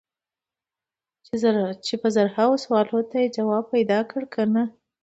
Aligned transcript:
چې 1.85 1.93
په 2.01 2.07
زرهاوو 2.15 2.61
سوالونو 2.63 3.01
ته 3.09 3.15
یې 3.23 3.33
ځواب 3.35 3.63
پیدا 3.73 3.99
کړی 4.11 4.27
که 4.33 4.43
نه. 4.53 4.63